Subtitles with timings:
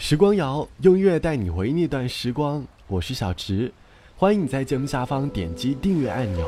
[0.00, 3.70] 时光谣用音乐带你回忆那段时光，我是小池，
[4.16, 6.46] 欢迎你在节目下方点击订阅按钮。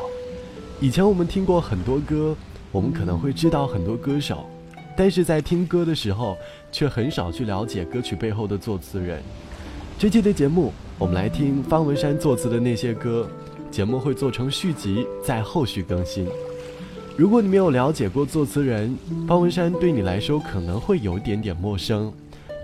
[0.81, 2.35] 以前我们听过很多歌，
[2.71, 4.49] 我们可能会知道很多歌手，
[4.97, 6.39] 但是在听歌的时候，
[6.71, 9.21] 却很少去了解歌曲背后的作词人。
[9.99, 13.29] 这期的节目，我们来听方文山作词的那些歌，
[13.69, 16.25] 节目会做成续集，在后续更新。
[17.17, 22.13] 如果你没有了解过作词人方文山，对你来说可能会有点点陌生。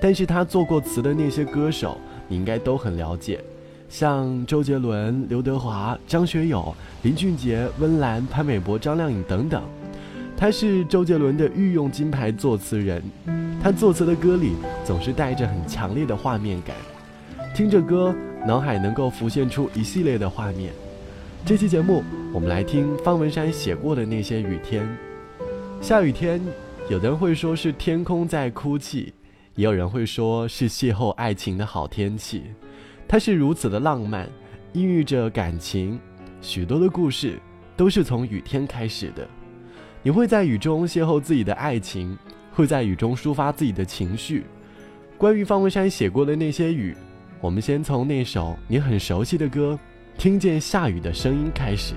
[0.01, 3.41] 但是他做过词的那些歌手，你应该都很了解，
[3.89, 9.63] 像周杰伦、刘德华、张学友、林俊杰、温岚、潘玮柏、张靓颖等等。
[10.37, 13.03] 他是周杰伦的御用金牌作词人，
[13.63, 14.53] 他作词的歌里
[14.85, 16.77] 总是带着很强烈的画面感，
[17.55, 18.15] 听着歌，
[18.47, 20.73] 脑海能够浮现出一系列的画面。
[21.47, 24.87] 这期节目，我们来听方文山写过的那些雨天。
[25.81, 26.39] 下雨天，
[26.91, 29.15] 有的人会说是天空在哭泣。
[29.57, 32.45] 也有人会说是邂逅爱情的好天气，
[33.09, 34.29] 它是如此的浪漫，
[34.75, 35.99] 孕育着感情，
[36.43, 37.41] 许多的故事
[37.75, 39.27] 都是从雨天开始的。
[40.03, 42.17] 你会在雨中邂逅自己的爱情，
[42.53, 44.45] 会在雨中抒发自己的情绪。
[45.17, 46.95] 关于方文山写过的那些雨，
[47.41, 49.79] 我们先从那首你很熟悉的歌
[50.21, 51.95] 《听见下雨的声音》开始。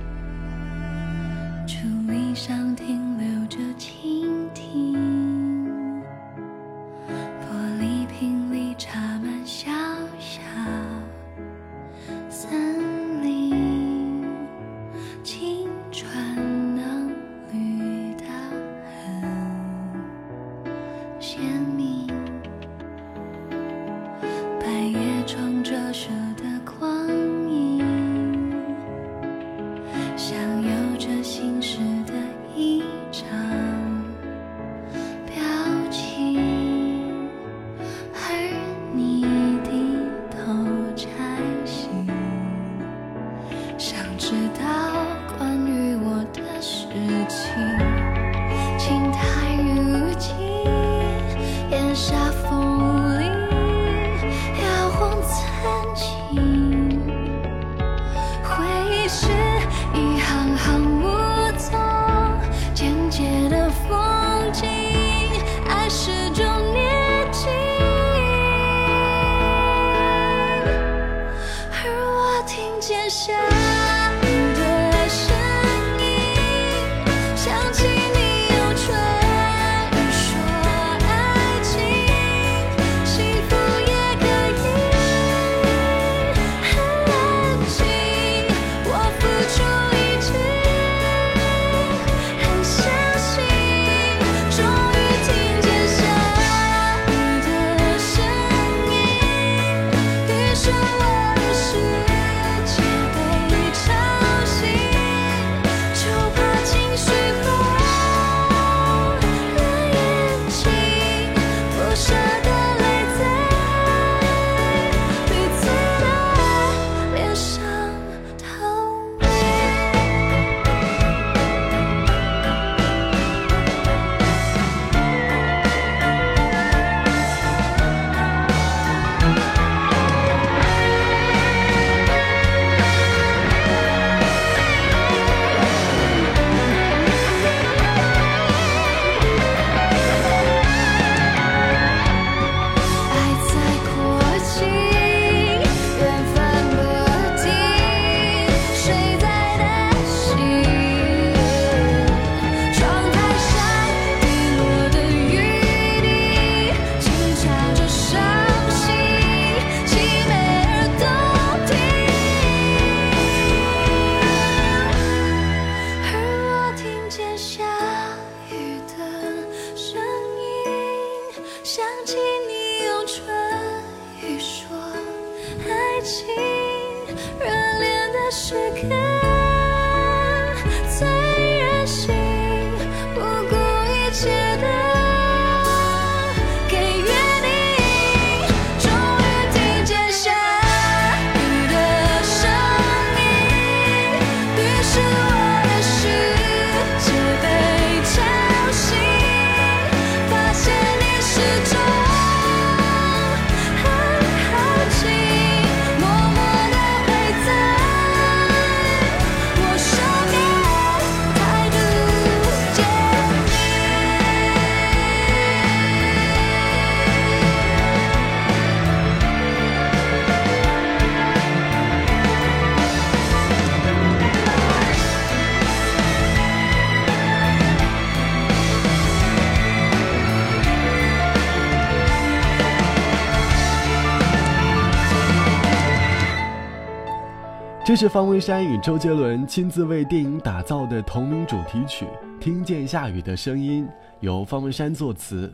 [237.89, 242.05] 这是方文山与周杰伦亲自为电影打造的同名主题曲
[242.39, 243.83] 《听见下雨的声音》，
[244.19, 245.51] 由方文山作词。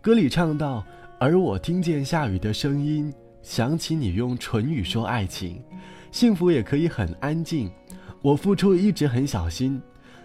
[0.00, 0.82] 歌里唱到
[1.20, 3.12] ：“而我听见下雨的声音，
[3.42, 5.62] 想起你用唇语说爱情，
[6.10, 7.70] 幸福也可以很安静。
[8.22, 9.78] 我付出一直很小心。”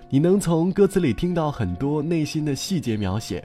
[0.10, 3.44] 你能从歌词里听到很多内心的细节描写，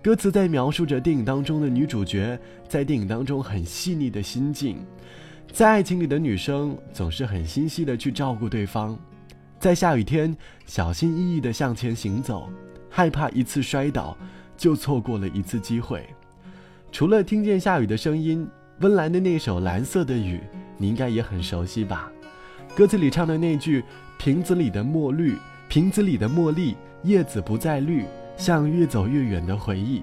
[0.00, 4.78] 歌词在描述着电影当中的女主角在电影当中很细腻的心境。
[5.50, 8.98] 在爱情里的女生总是很心细的去照顾对方，
[9.58, 10.36] 在下雨天
[10.66, 12.50] 小心翼翼的向前行走，
[12.90, 14.16] 害怕一次摔倒
[14.56, 16.06] 就错过了一次机会。
[16.90, 18.46] 除了听见下雨的声音，
[18.80, 20.36] 温岚的那首《蓝色的雨》，
[20.76, 22.12] 你应该也很熟悉吧？
[22.74, 23.82] 歌词里唱的那句
[24.18, 25.36] “瓶子里的墨绿”。
[25.68, 28.04] 瓶子里的茉莉叶子不再绿，
[28.36, 30.02] 像越走越远的回忆。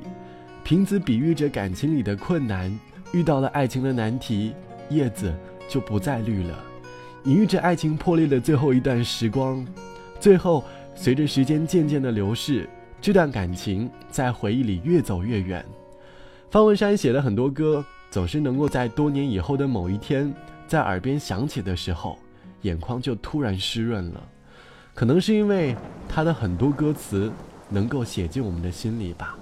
[0.63, 2.75] 瓶子比喻着感情里的困难，
[3.11, 4.55] 遇到了爱情的难题，
[4.89, 5.33] 叶子
[5.67, 6.57] 就不再绿了，
[7.25, 9.65] 隐喻着爱情破裂的最后一段时光。
[10.19, 10.63] 最后，
[10.95, 12.67] 随着时间渐渐的流逝，
[12.99, 15.63] 这段感情在回忆里越走越远。
[16.49, 20.33] 方文山写了很多歌，总是能够在多年以后的某一天，
[20.67, 22.17] 在耳边响起的时候，
[22.63, 24.21] 眼眶就突然湿润了。
[24.93, 25.75] 可能是因为
[26.09, 27.31] 他的很多歌词
[27.69, 29.37] 能够写进我们的心里吧。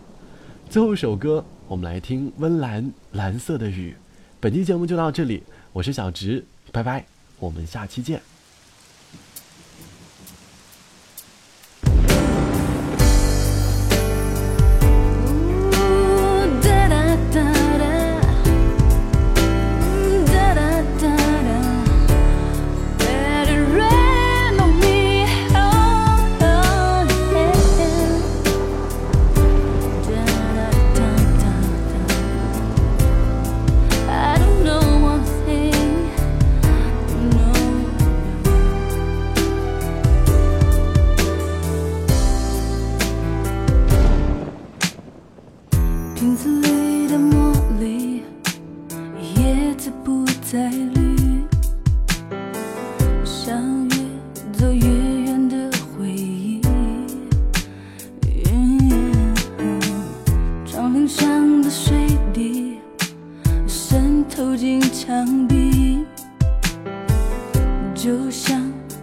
[0.70, 2.84] 最后一首歌，我们来听温岚
[3.14, 3.96] 《蓝色的雨》。
[4.40, 5.42] 本期节目就到这里，
[5.74, 7.04] 我是小直，拜拜，
[7.40, 8.22] 我们下期见。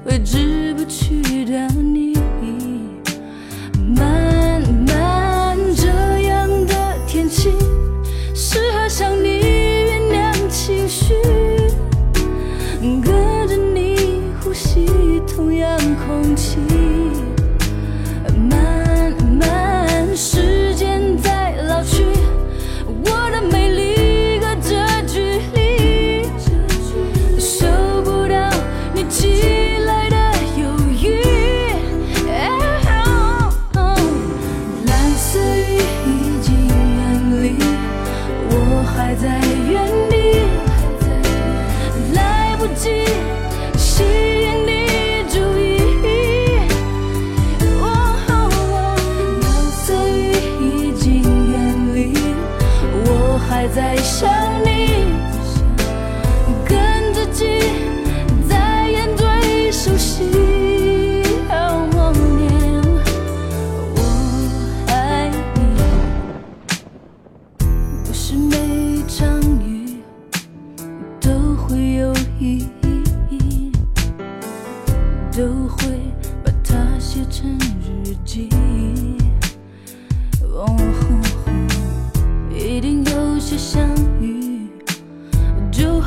[0.04, 2.23] 挥之不去的你。
[42.94, 43.33] You.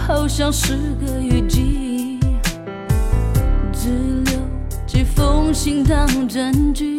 [0.06, 0.74] 好像是
[1.06, 2.20] 个雨季，
[3.74, 3.90] 只
[4.26, 4.40] 留
[4.86, 6.98] 几封信当证据。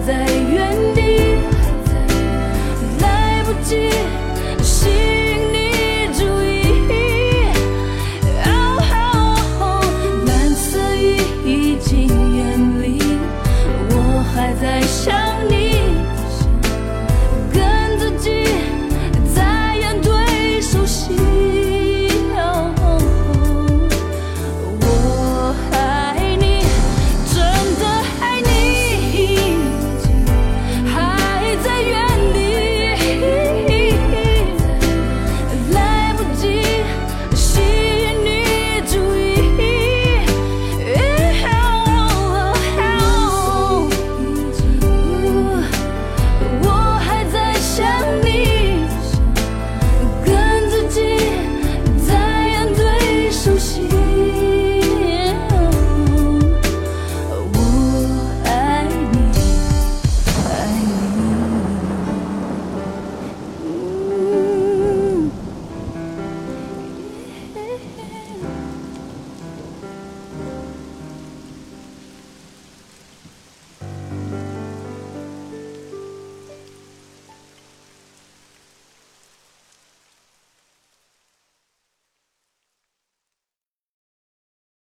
[0.00, 0.87] 在原地。